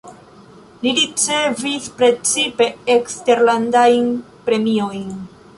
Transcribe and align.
Li 0.85 0.93
ricevis 0.99 1.91
precipe 2.01 2.69
eksterlandajn 2.97 4.13
premiojn. 4.49 5.09